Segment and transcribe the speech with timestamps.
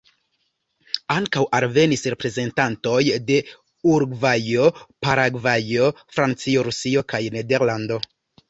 [1.15, 3.37] Ankaŭ alvenis reprezentantoj de
[3.93, 4.67] Urugvajo,
[5.09, 8.05] Paragvajo, Francio, Rusio kaj Nederlando.